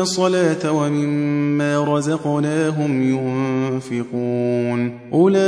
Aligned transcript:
الصلاة 0.00 0.72
ومما 0.72 1.84
رزقناهم 1.96 3.02
ينفقون. 3.02 4.98
أولئك 5.12 5.42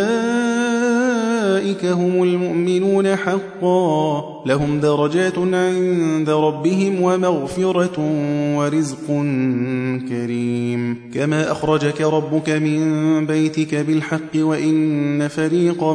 هم 1.84 2.22
المؤمنون 2.22 3.16
حقا. 3.16 4.31
لهم 4.46 4.80
درجات 4.80 5.38
عند 5.38 6.30
ربهم 6.30 7.02
ومغفرة 7.02 7.98
ورزق 8.56 9.06
كريم. 10.08 10.96
كما 11.14 11.52
أخرجك 11.52 12.00
ربك 12.00 12.50
من 12.50 13.26
بيتك 13.26 13.74
بالحق 13.74 14.36
وإن 14.36 15.28
فريقا 15.28 15.94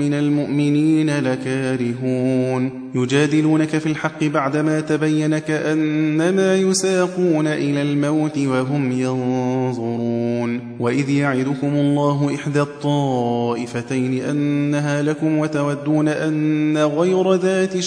من 0.00 0.14
المؤمنين 0.14 1.18
لكارهون. 1.18 2.88
يجادلونك 2.94 3.78
في 3.78 3.86
الحق 3.86 4.24
بعدما 4.24 4.80
تبين 4.80 5.38
كأنما 5.38 6.56
يساقون 6.56 7.46
إلى 7.46 7.82
الموت 7.82 8.38
وهم 8.38 8.92
ينظرون. 8.92 10.60
وإذ 10.80 11.10
يعدكم 11.10 11.74
الله 11.74 12.34
إحدى 12.34 12.60
الطائفتين 12.60 14.22
أنها 14.22 15.02
لكم 15.02 15.38
وتودون 15.38 16.08
أن 16.08 16.78
غير 16.78 17.34
ذات 17.34 17.76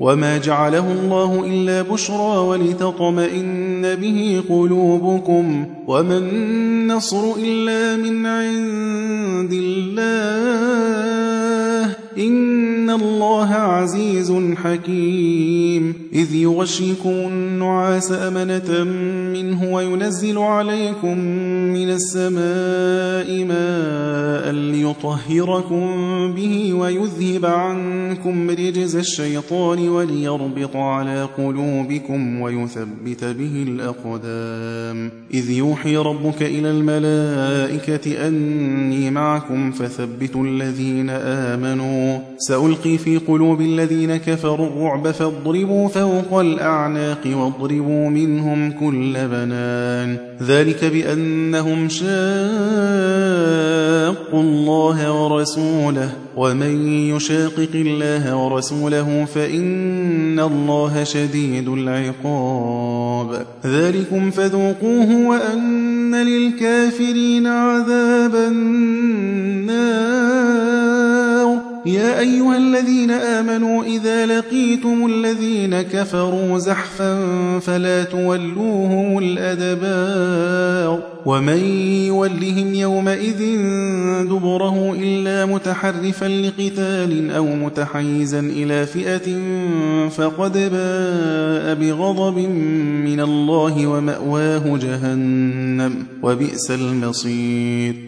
وما 0.00 0.38
جعله 0.38 0.92
الله 0.92 1.44
إلا 1.46 1.82
بشرى 1.82 2.38
ولتطمئن 2.38 3.94
به 3.94 4.42
قلوبكم 4.48 5.66
وما 5.86 6.18
النصر 6.18 7.34
إلا 7.38 7.96
من 7.96 8.26
عند 8.26 9.52
الله 9.52 10.48
إن 12.18 12.90
الله 12.90 13.54
عزيز 13.54 14.32
حكيم 14.56 15.94
إذ 16.12 16.34
يغشيكم 16.34 17.10
النعاس 17.10 18.12
أمنة 18.12 18.84
منه 19.32 19.72
وينزل 19.72 20.38
عليكم 20.38 21.18
من 21.74 21.90
السماء 21.90 23.44
ماء 23.44 24.52
ليطهركم 24.52 25.86
به 26.34 26.74
ويذهب 26.74 27.46
عنكم 27.46 28.50
رجز 28.50 28.96
الشيطان 28.96 29.88
وليربط 29.88 30.76
على 30.76 31.28
قلوبكم 31.38 32.40
ويثبت 32.40 33.24
به 33.24 33.64
الأقدام 33.68 35.10
إذ 35.34 35.50
يوحي 35.50 35.96
ربك 35.96 36.42
إلى 36.42 36.70
الملائكة 36.70 38.28
أني 38.28 39.10
معكم 39.10 39.70
فثبتوا 39.70 40.44
الذين 40.44 41.10
آمنوا 41.10 42.07
سألقي 42.38 42.98
في 42.98 43.18
قلوب 43.18 43.60
الذين 43.60 44.16
كفروا 44.16 44.66
الرعب 44.66 45.10
فاضربوا 45.10 45.88
فوق 45.88 46.40
الأعناق 46.40 47.20
واضربوا 47.26 48.10
منهم 48.10 48.70
كل 48.70 49.12
بنان. 49.14 50.16
ذلك 50.42 50.84
بأنهم 50.84 51.88
شاقوا 51.88 52.08
الله 54.32 55.12
ورسوله. 55.12 56.10
ومن 56.36 56.88
يشاقق 56.88 57.70
الله 57.74 58.36
ورسوله 58.36 59.24
فإن 59.34 60.40
الله 60.40 61.04
شديد 61.04 61.68
العقاب. 61.68 63.46
ذلكم 63.66 64.30
فذوقوه 64.30 65.28
وأن 65.28 66.14
للكافرين 66.14 67.46
عذاب 67.46 68.34
النار. 68.34 68.78
يا 71.86 72.20
أيها 72.20 72.56
الذين 72.56 73.10
آمنوا 73.10 73.84
إذا 73.84 74.26
لقيتم 74.26 75.06
الذين 75.06 75.82
كفروا 75.82 76.58
زحفا 76.58 77.18
فلا 77.58 78.04
تولوهم 78.04 79.18
الأدبار 79.18 81.02
ومن 81.26 81.58
يولهم 82.06 82.74
يومئذ 82.74 83.38
دبره 84.24 84.92
إلا 84.92 85.46
متحرفا 85.46 86.24
لقتال 86.24 87.30
أو 87.30 87.44
متحيزا 87.44 88.40
إلى 88.40 88.86
فئة 88.86 89.38
فقد 90.08 90.52
باء 90.52 91.74
بغضب 91.74 92.38
من 93.04 93.20
الله 93.20 93.86
ومأواه 93.86 94.76
جهنم 94.76 95.94
وبئس 96.22 96.70
المصير 96.70 98.07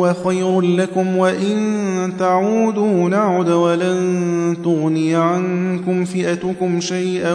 خير 0.23 0.61
لكم 0.61 1.17
وإن 1.17 1.57
تعودوا 2.19 3.09
نعد 3.09 3.49
ولن 3.49 4.57
تغني 4.63 5.15
عنكم 5.15 6.05
فئتكم 6.05 6.79
شيئا 6.79 7.33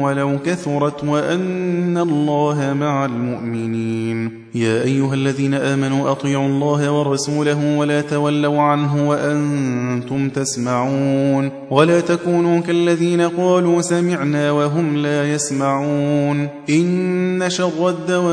ولو 0.00 0.38
كثرت 0.46 1.04
وأن 1.04 1.98
الله 1.98 2.76
مع 2.80 3.04
المؤمنين. 3.04 4.40
يا 4.54 4.82
أيها 4.82 5.14
الذين 5.14 5.54
آمنوا 5.54 6.10
أطيعوا 6.10 6.46
الله 6.46 6.92
ورسوله 6.92 7.76
ولا 7.76 8.00
تولوا 8.00 8.60
عنه 8.60 9.08
وأنتم 9.08 10.28
تسمعون. 10.28 11.50
ولا 11.70 12.00
تكونوا 12.00 12.60
كالذين 12.60 13.20
قالوا 13.20 13.80
سمعنا 13.80 14.50
وهم 14.50 14.96
لا 14.96 15.32
يسمعون. 15.34 16.48
إن 16.70 17.44
شر 17.48 17.88
الدواب 17.88 18.30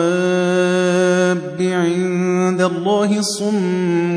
عند 1.60 2.62
الله 2.62 3.20
الصم 3.20 3.67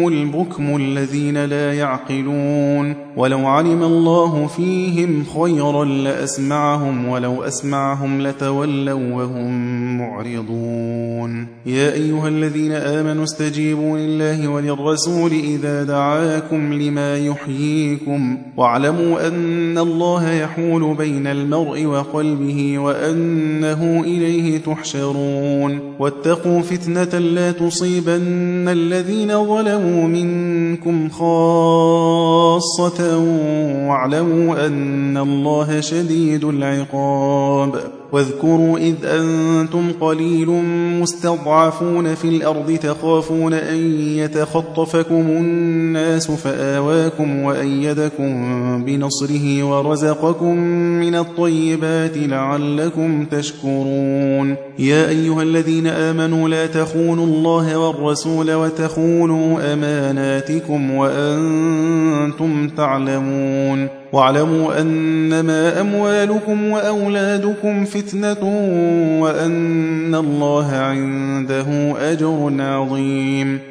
البكم 0.08 0.76
الذين 0.76 1.44
لا 1.44 1.74
يعقلون. 1.74 2.94
ولو 3.16 3.46
علم 3.46 3.82
الله 3.82 4.46
فيهم 4.46 5.24
خيرا 5.24 5.84
لأسمعهم 5.84 7.08
ولو 7.08 7.42
أسمعهم 7.42 8.22
لتولوا 8.22 9.14
وهم 9.14 9.98
معرضون. 9.98 11.46
يا 11.66 11.92
أيها 11.92 12.28
الذين 12.28 12.72
آمنوا 12.72 13.24
استجيبوا 13.24 13.98
لله 13.98 14.48
وللرسول 14.48 15.30
إذا 15.32 15.84
دعاكم 15.84 16.72
لما 16.72 17.18
يحييكم. 17.18 18.38
واعلموا 18.56 19.28
أن 19.28 19.78
الله 19.78 20.32
يحول 20.32 20.94
بين 20.94 21.26
المرء 21.26 21.84
وقلبه 21.84 22.78
وأنه 22.78 24.00
إليه 24.06 24.58
تحشرون. 24.58 25.80
واتقوا 25.98 26.60
فتنة 26.60 27.18
لا 27.18 27.52
تصيبن 27.52 28.68
الذين 28.68 29.30
ظلموا 29.44 30.06
منكم 30.06 31.08
خاصة 31.08 33.00
واعلموا 33.88 34.66
أن 34.66 35.16
الله 35.16 35.80
شديد 35.80 36.44
العقاب. 36.44 37.99
واذكروا 38.12 38.78
إذ 38.78 38.94
أنتم 39.04 39.92
قليل 40.00 40.48
مستضعفون 41.00 42.14
في 42.14 42.28
الأرض 42.28 42.78
تخافون 42.82 43.54
أن 43.54 44.00
يتخطفكم 44.00 45.14
الناس 45.14 46.30
فآواكم 46.30 47.42
وأيدكم 47.42 48.30
بنصره 48.84 49.64
ورزقكم 49.64 50.56
من 51.00 51.14
الطيبات 51.14 52.16
لعلكم 52.16 53.24
تشكرون. 53.24 54.56
يا 54.78 55.08
أيها 55.08 55.42
الذين 55.42 55.86
آمنوا 55.86 56.48
لا 56.48 56.66
تخونوا 56.66 57.26
الله 57.26 57.78
والرسول 57.78 58.52
وتخونوا 58.52 59.72
أماناتكم 59.72 60.90
وأنتم 60.90 62.68
تعلمون. 62.68 63.99
واعلموا 64.12 64.80
أنما 64.80 65.80
أموالكم 65.80 66.70
وأولادكم 66.70 67.84
فتنة 67.84 68.44
وأن 69.20 70.14
الله 70.14 70.72
عنده 70.72 71.94
أجر 72.12 72.52
عظيم. 72.58 73.69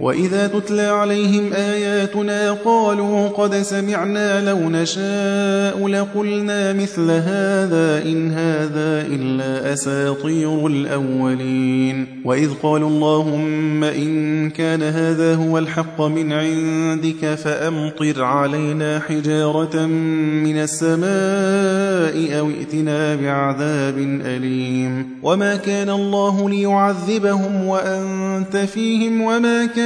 وإذا 0.00 0.46
تتلى 0.46 0.86
عليهم 0.86 1.52
آياتنا 1.52 2.52
قالوا 2.52 3.28
قد 3.28 3.54
سمعنا 3.54 4.50
لو 4.50 4.58
نشاء 4.70 5.88
لقلنا 5.88 6.72
مثل 6.72 7.10
هذا 7.10 8.02
إن 8.02 8.30
هذا 8.30 9.06
إلا 9.06 9.72
أساطير 9.72 10.66
الأولين 10.66 12.06
وإذ 12.24 12.50
قالوا 12.62 12.88
اللهم 12.88 13.84
إن 13.84 14.50
كان 14.50 14.82
هذا 14.82 15.34
هو 15.34 15.58
الحق 15.58 16.00
من 16.00 16.32
عندك 16.32 17.34
فأمطر 17.34 18.24
علينا 18.24 19.00
حجارة 19.00 19.86
من 20.46 20.56
السماء 20.58 22.38
أو 22.38 22.50
ائتنا 22.50 23.14
بعذاب 23.14 23.98
أليم 24.24 25.06
وما 25.22 25.56
كان 25.56 25.90
الله 25.90 26.50
ليعذبهم 26.50 27.66
وأنت 27.66 28.56
فيهم 28.56 29.20
وما 29.20 29.66
كان 29.66 29.85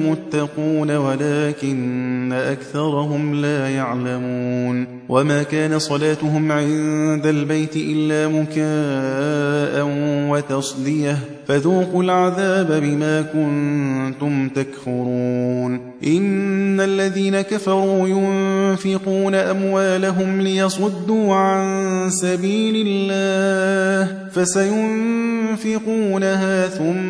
المتقون 0.00 0.90
ولكن 0.96 2.32
أكثرهم 2.32 3.34
لا 3.34 3.68
يعلمون 3.68 4.86
وما 5.08 5.42
كان 5.42 5.78
صلاتهم 5.78 6.52
عند 6.52 7.26
البيت 7.26 7.76
إلا 7.76 8.28
مكاء 8.28 9.86
وتصديه 10.30 11.18
فذوقوا 11.48 12.02
العذاب 12.02 12.82
بما 12.82 13.22
كنتم 13.22 14.48
تكفرون 14.48 15.90
إن 16.06 16.80
الذين 16.80 17.40
كفروا 17.40 18.08
ينفقون 18.08 19.34
أموالهم 19.34 20.40
ليصدوا 20.40 21.34
عن 21.34 22.10
سبيل 22.10 22.86
الله 22.86 24.30
فسينفقونها 24.30 25.46
ثم 26.68 27.09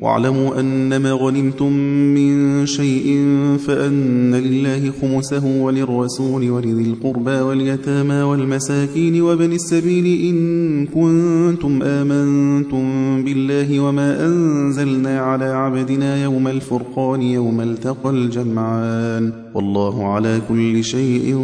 واعلموا 0.00 0.60
أنما 0.60 1.12
غنمتم 1.12 1.72
من 2.14 2.66
شيء 2.66 3.26
فأن 3.66 4.34
لله 4.34 4.92
خمسه 5.02 5.62
وللرسول 5.62 6.50
ولذي 6.50 6.82
القربى 6.82 7.40
واليتامى 7.40 8.22
والمساكين 8.22 9.22
وبن 9.22 9.52
السبيل 9.52 10.06
إن 10.06 10.86
كنتم 10.86 11.82
آمنتم 11.82 12.84
بالله 13.24 13.80
وما 13.80 14.26
أنزلنا 14.26 15.20
على 15.20 15.44
عبدنا 15.44 16.22
يوم 16.22 16.48
الفرقان 16.48 17.22
يوم 17.22 17.60
التقى 17.60 18.10
الجمعان 18.10 19.32
والله 19.54 20.06
على 20.12 20.40
كل 20.48 20.84
شيء 20.84 21.38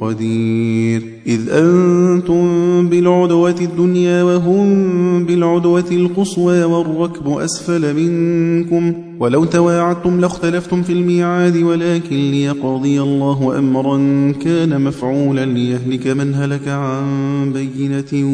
قدير 0.00 1.02
إذ 1.26 1.48
أنتم 1.50 2.44
بالعدوة 2.88 3.56
الدنيا 3.60 4.22
وهم 4.22 5.24
بالعدوة 5.24 5.90
القصوى 5.90 6.64
والركب 6.64 7.28
أسفل 7.28 7.53
منكم 7.70 8.94
ولو 9.20 9.44
تواعدتم 9.44 10.20
لاختلفتم 10.20 10.82
في 10.82 10.92
الميعاد 10.92 11.56
ولكن 11.56 12.16
ليقضي 12.16 13.00
الله 13.00 13.58
أمرا 13.58 13.98
كان 14.44 14.80
مفعولا 14.80 15.44
ليهلك 15.44 16.06
من 16.06 16.34
هلك 16.34 16.68
عن 16.68 17.52
بينة 17.52 18.28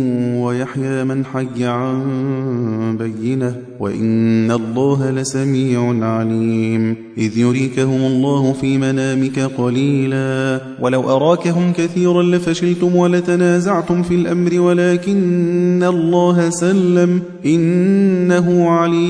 ويحيى 0.44 1.04
من 1.04 1.24
حي 1.24 1.64
عن 1.64 2.96
بينة. 2.98 3.54
وإن 3.80 4.50
الله 4.50 5.10
لسميع 5.10 6.04
عليم. 6.04 6.96
إذ 7.18 7.38
يريكهم 7.38 8.00
الله 8.00 8.52
في 8.52 8.78
منامك 8.78 9.38
قليلا. 9.38 10.60
ولو 10.80 11.10
أراكهم 11.10 11.72
كثيرا 11.72 12.22
لفشلتم 12.22 12.96
ولتنازعتم 12.96 14.02
في 14.02 14.14
الأمر 14.14 14.60
ولكن 14.60 15.82
الله 15.82 16.50
سلم. 16.50 17.22
إنه 17.46 18.70
عليم 18.70 19.09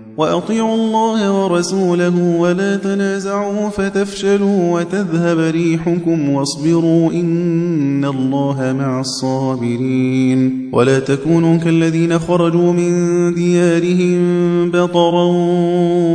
وأطيعوا 0.17 0.75
الله 0.75 1.43
ورسوله 1.43 2.37
ولا 2.37 2.75
تنازعوا 2.75 3.69
فتفشلوا 3.69 4.79
وتذهب 4.79 5.39
ريحكم 5.39 6.29
واصبروا 6.29 7.11
إن 7.11 8.05
الله 8.05 8.75
مع 8.79 8.99
الصابرين. 8.99 10.69
ولا 10.73 10.99
تكونوا 10.99 11.57
كالذين 11.57 12.19
خرجوا 12.19 12.73
من 12.73 13.33
ديارهم 13.33 14.71
بطرا 14.71 15.25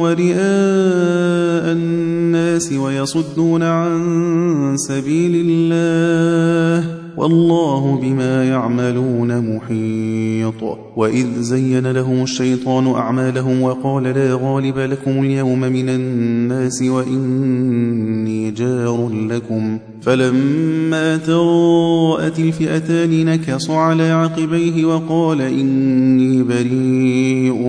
ورئاء 0.03 0.37
الناس 1.73 2.73
ويصدون 2.73 3.63
عن 3.63 4.75
سبيل 4.77 5.47
الله. 5.49 6.96
والله 7.17 7.97
بما 8.03 8.45
يعملون 8.45 9.57
محيط. 9.57 10.79
وإذ 10.97 11.27
زين 11.41 11.87
لهم 11.87 12.23
الشيطان 12.23 12.87
أعمالهم 12.87 13.63
وقال 13.63 14.03
لا 14.03 14.39
غالب 14.43 14.79
لكم 14.79 15.11
اليوم 15.11 15.61
من 15.61 15.89
الناس 15.89 16.83
وإني 16.83 18.51
جار 18.51 19.09
لكم. 19.09 19.79
فلما 20.07 21.17
تراءت 21.17 22.39
الفئتان 22.39 23.25
نكص 23.25 23.71
على 23.71 24.11
عقبيه 24.11 24.85
وقال 24.85 25.41
إني 25.41 26.43
بريء 26.43 27.69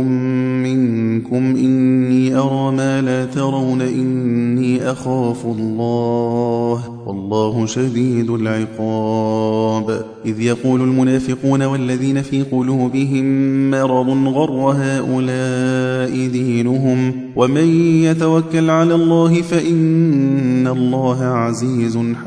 منكم 0.63 1.55
إني 1.55 2.35
أرى 2.35 2.75
ما 2.75 3.01
لا 3.01 3.25
ترون 3.25 3.81
إني 3.81 4.91
أخاف 4.91 5.45
الله 5.45 6.83
والله 7.07 7.65
شديد 7.65 8.29
العقاب. 8.29 10.05
إذ 10.25 10.41
يقول 10.41 10.81
المنافقون 10.81 11.63
والذين 11.63 12.21
في 12.21 12.43
قلوبهم 12.43 13.25
مرض 13.71 14.27
غر 14.27 14.75
هؤلاء 14.77 16.27
دينهم 16.27 17.11
ومن 17.35 17.67
يتوكل 18.03 18.69
على 18.69 18.95
الله 18.95 19.41
فإن 19.41 20.67
الله 20.67 21.23
عزيز 21.23 21.97
حكيم 21.97 22.26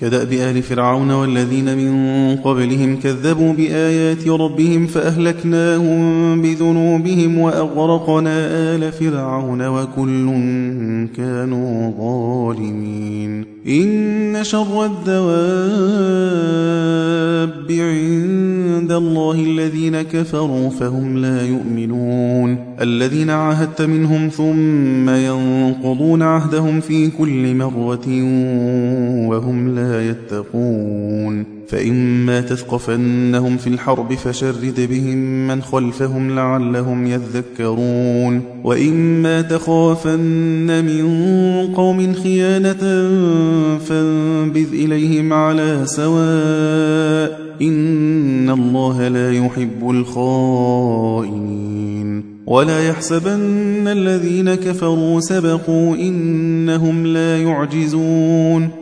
كدأب 0.00 0.32
آل 0.32 0.62
فرعون 0.62 1.10
والذين 1.10 1.76
من 1.76 2.36
قبلهم 2.36 2.96
كذبوا 2.96 3.52
بآيات 3.52 4.28
ربهم 4.28 4.86
فأهلكناهم 4.86 6.42
بذنوبهم 6.42 7.38
وأغرقنا 7.38 8.46
آل 8.74 8.92
فرعون 8.92 9.66
وكل 9.66 10.26
كانوا 11.16 11.92
ظالمين. 11.98 13.44
إن 13.68 14.38
شر 14.42 14.84
الدواب 14.84 15.32
عند 17.70 18.92
الله 18.92 19.34
الذين 19.34 20.02
كفروا 20.02 20.70
فهم 20.70 21.18
لا 21.18 21.46
يؤمنون. 21.46 22.56
الذين 22.80 23.30
عاهدت 23.30 23.82
منهم 23.82 24.28
ثم 24.28 25.10
ينقضون 25.10 26.22
عهدهم 26.22 26.80
في 26.80 27.10
كل 27.10 27.54
مرة 27.54 28.08
وهم 29.28 29.74
لا 29.74 29.81
يتقون. 29.82 31.44
فإما 31.68 32.40
تثقفنهم 32.40 33.56
في 33.56 33.66
الحرب 33.66 34.14
فشرد 34.14 34.88
بهم 34.90 35.48
من 35.48 35.62
خلفهم 35.62 36.36
لعلهم 36.36 37.06
يذكرون. 37.06 38.42
وإما 38.64 39.42
تخافن 39.42 40.84
من 40.84 41.06
قوم 41.74 42.12
خيانة 42.12 43.08
فانبذ 43.78 44.68
إليهم 44.72 45.32
على 45.32 45.80
سواء. 45.84 47.40
إن 47.62 48.50
الله 48.50 49.08
لا 49.08 49.32
يحب 49.32 49.90
الخائنين. 49.90 51.62
ولا 52.46 52.88
يحسبن 52.88 53.88
الذين 53.88 54.54
كفروا 54.54 55.20
سبقوا 55.20 55.96
إنهم 55.96 57.06
لا 57.06 57.42
يعجزون. 57.42 58.81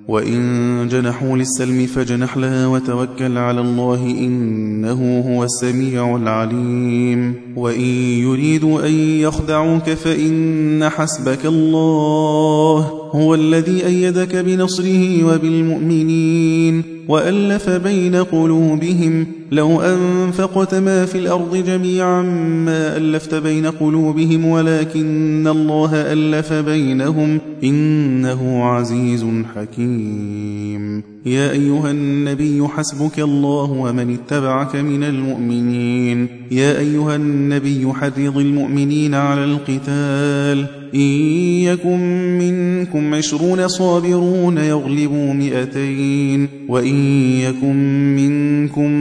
وإن 0.11 0.87
جنحوا 0.87 1.37
للسلم 1.37 1.85
فجنح 1.85 2.37
لها 2.37 2.67
وتوكل 2.67 3.37
على 3.37 3.61
الله 3.61 4.05
إنه 4.05 5.23
هو 5.27 5.43
السميع 5.43 6.15
العليم. 6.15 7.35
وإن 7.55 7.89
يريدوا 8.25 8.87
أن 8.87 8.93
يخدعوك 8.93 9.89
فإن 9.89 10.89
حسبك 10.89 11.45
الله 11.45 12.77
هو 13.11 13.35
الذي 13.35 13.85
أيدك 13.85 14.35
بنصره 14.35 15.23
وبالمؤمنين. 15.23 16.83
وألف 17.07 17.69
بين 17.69 18.15
قلوبهم 18.15 19.40
لو 19.51 19.81
أنفقت 19.81 20.75
ما 20.75 21.05
في 21.05 21.17
الأرض 21.17 21.55
جميعا 21.55 22.21
ما 22.65 22.97
ألفت 22.97 23.35
بين 23.35 23.65
قلوبهم 23.65 24.45
ولكن 24.45 25.47
الله 25.47 25.91
ألف 25.93 26.53
بينهم 26.53 27.39
إنه 27.63 28.63
عزيز 28.65 29.25
حكيم. 29.55 31.03
يا 31.25 31.51
أيها 31.51 31.91
النبي 31.91 32.67
حسبك 32.67 33.19
الله 33.19 33.71
ومن 33.71 34.13
اتبعك 34.13 34.75
من 34.75 35.03
المؤمنين. 35.03 36.27
يا 36.51 36.79
أيها 36.79 37.15
النبي 37.15 37.93
حرض 37.93 38.37
المؤمنين 38.37 39.13
على 39.13 39.43
القتال. 39.43 40.81
إن 40.95 40.99
يكن 41.63 41.99
منكم 42.37 43.13
عشرون 43.13 43.67
صابرون 43.67 44.57
يغلبوا 44.57 45.33
مئتين 45.33 46.47
وإن 46.67 46.95
يكن 47.39 47.75
منكم 48.15 48.91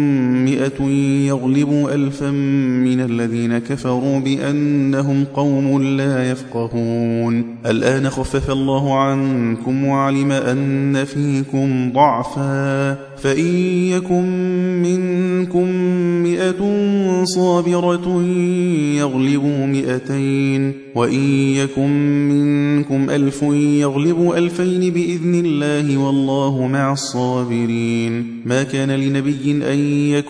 مئة 0.44 0.82
يغلبوا 1.26 1.94
ألفا 1.94 2.30
من 2.30 3.00
الذين 3.00 3.58
كفروا 3.58 4.18
بأنهم 4.18 5.24
قوم 5.34 5.82
لا 5.82 6.30
يفقهون. 6.30 7.44
الآن 7.66 8.10
خفف 8.10 8.50
الله 8.50 8.98
عنكم 8.98 9.84
وعلم 9.84 10.32
أن 10.32 11.04
فيكم 11.04 11.92
ضعفا. 11.92 12.92
فإن 13.16 13.46
يكن 13.86 14.24
منكم 14.82 15.66
مئة 16.22 16.84
صابرة 17.24 18.22
يغلبوا 18.96 19.66
مئتين. 19.66 20.72
وإن 20.94 21.52
يكن 21.54 21.90
منكم 22.28 23.10
ألف 23.10 23.42
يغلبوا 23.82 24.38
ألفين 24.38 24.92
بإذن 24.92 25.34
الله 25.34 25.96
والله 25.96 26.66
مع 26.66 26.92
الصابرين. 26.92 28.26
ما 28.46 28.62
كان 28.62 28.90
لنبي 28.90 29.72
أن 29.72 29.78
يكون 29.88 30.29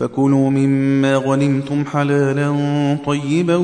فكلوا 0.00 0.50
مما 0.50 1.16
غنمتم 1.16 1.84
حلالا 1.84 2.50
طيبا 3.06 3.56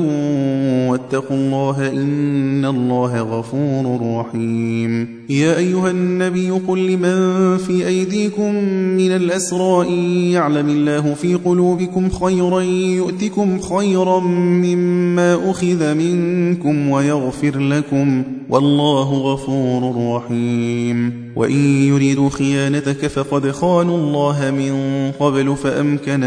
واتقوا 0.89 1.37
الله 1.37 1.89
إن 1.89 2.65
الله 2.65 3.21
غفور 3.21 3.99
رحيم. 4.19 5.17
يا 5.29 5.57
أيها 5.57 5.91
النبي 5.91 6.49
قل 6.49 6.87
لمن 6.91 7.57
في 7.57 7.87
أيديكم 7.87 8.55
من 8.97 9.11
الأسراء 9.11 9.91
يعلم 10.31 10.69
الله 10.69 11.13
في 11.13 11.35
قلوبكم 11.35 12.09
خيرا 12.09 12.61
يؤتكم 12.61 13.59
خيرا 13.59 14.19
مما 14.19 15.51
أخذ 15.51 15.93
منكم 15.95 16.89
ويغفر 16.89 17.59
لكم 17.59 18.23
والله 18.49 19.13
غفور 19.13 20.13
رحيم. 20.15 21.27
وإن 21.35 21.83
يريدوا 21.83 22.29
خيانتك 22.29 23.07
فقد 23.07 23.51
خانوا 23.51 23.97
الله 23.97 24.51
من 24.51 24.75
قبل 25.19 25.55
فأمكن 25.55 26.26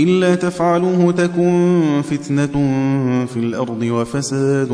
إلا 0.00 0.34
تفعلوه 0.34 1.12
تكن 1.12 1.82
فتنة 2.10 2.46
في 3.26 3.36
الأرض 3.36 3.82
وفساد 3.82 4.68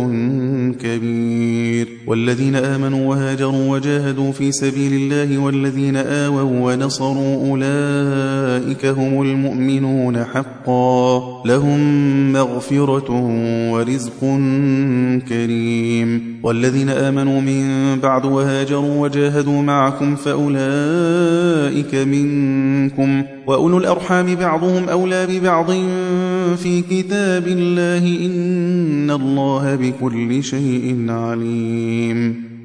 كبير. 0.81 1.89
والذين 2.07 2.57
آمنوا 2.57 3.11
وهاجروا 3.11 3.71
وجاهدوا 3.71 4.33
في 4.33 4.53
سبيل 4.53 4.93
الله 4.93 5.39
والذين 5.39 5.97
آووا 5.97 6.43
ونصروا 6.43 7.51
أولئك 7.51 8.87
هم 8.87 9.23
المؤمنون 9.23 10.25
حقا. 10.25 11.21
لهم 11.47 11.81
مغفرة 12.33 13.11
ورزق 13.73 14.21
كريم. 15.29 16.37
والذين 16.43 16.89
آمنوا 16.89 17.41
من 17.41 17.97
بعد 18.01 18.25
وهاجروا 18.25 19.01
وجاهدوا 19.01 19.63
معكم 19.63 20.17
فأولئك 20.17 21.95
منكم. 21.95 23.23
وأولو 23.47 23.79
الأرحام 23.79 24.35
بعضهم 24.35 24.89
أولى 24.89 25.16
ببعض 25.25 25.71
في 26.57 26.83
كتاب 26.91 27.49
الله 27.49 28.27
إن 28.27 29.11
الله 29.11 29.75
بكل 29.75 30.45
شيء 30.45 31.07
عليم 31.09 32.56